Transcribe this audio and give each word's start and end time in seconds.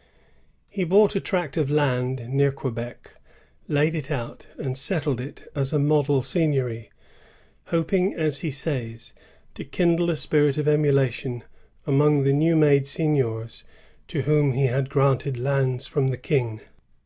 ^ 0.00 0.02
He 0.70 0.84
bought 0.84 1.14
a 1.14 1.20
tract 1.20 1.58
of 1.58 1.70
land 1.70 2.26
near 2.26 2.50
Quebec, 2.50 3.16
laid 3.68 3.94
it 3.94 4.10
out, 4.10 4.46
and 4.56 4.74
settled 4.78 5.20
it 5.20 5.46
as 5.54 5.74
a 5.74 5.78
model 5.78 6.22
seigniory, 6.22 6.88
hoping, 7.66 8.14
as 8.14 8.40
he 8.40 8.50
says, 8.50 9.12
to 9.52 9.62
kindle 9.62 10.08
a 10.08 10.16
spirit 10.16 10.56
of 10.56 10.66
emulation 10.66 11.44
among 11.86 12.22
the 12.22 12.32
new 12.32 12.56
made 12.56 12.86
seigniors 12.86 13.64
to 14.08 14.22
whom 14.22 14.52
he 14.52 14.68
had 14.68 14.88
granted 14.88 15.38
lands 15.38 15.86
from 15.86 16.08
the 16.08 16.16
King. 16.16 16.62